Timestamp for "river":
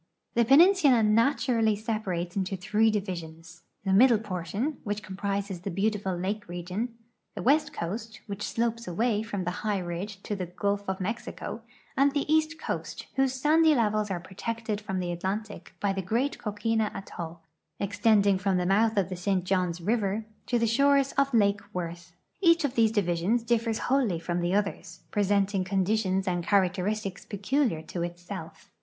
19.81-20.25